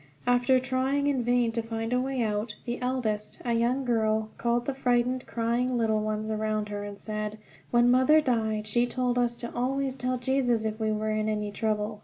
[0.25, 4.65] After trying in vain to find a way out, the eldest, a young girl, called
[4.65, 7.37] the frightened, crying little ones around her and said:
[7.69, 11.51] "When mother died she told us to always tell Jesus if we were in any
[11.51, 11.99] trouble.